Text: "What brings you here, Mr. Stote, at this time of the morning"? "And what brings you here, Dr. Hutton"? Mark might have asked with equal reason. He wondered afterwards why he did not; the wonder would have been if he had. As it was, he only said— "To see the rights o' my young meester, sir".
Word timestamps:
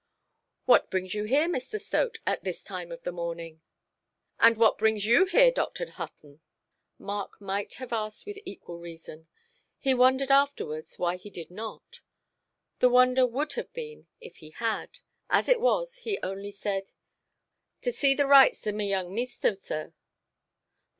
"What 0.65 0.89
brings 0.89 1.13
you 1.13 1.25
here, 1.25 1.47
Mr. 1.47 1.79
Stote, 1.79 2.17
at 2.25 2.43
this 2.43 2.63
time 2.63 2.91
of 2.91 3.03
the 3.03 3.11
morning"? 3.11 3.61
"And 4.39 4.57
what 4.57 4.79
brings 4.79 5.05
you 5.05 5.25
here, 5.25 5.51
Dr. 5.51 5.91
Hutton"? 5.91 6.41
Mark 6.97 7.39
might 7.39 7.75
have 7.75 7.93
asked 7.93 8.25
with 8.25 8.39
equal 8.43 8.79
reason. 8.79 9.27
He 9.77 9.93
wondered 9.93 10.31
afterwards 10.31 10.97
why 10.97 11.17
he 11.17 11.29
did 11.29 11.51
not; 11.51 12.01
the 12.79 12.89
wonder 12.89 13.27
would 13.27 13.53
have 13.53 13.71
been 13.73 14.07
if 14.19 14.37
he 14.37 14.49
had. 14.49 15.01
As 15.29 15.47
it 15.47 15.61
was, 15.61 15.97
he 15.97 16.17
only 16.23 16.49
said— 16.49 16.93
"To 17.81 17.91
see 17.91 18.15
the 18.15 18.25
rights 18.25 18.65
o' 18.65 18.71
my 18.71 18.85
young 18.85 19.13
meester, 19.13 19.53
sir". 19.53 19.93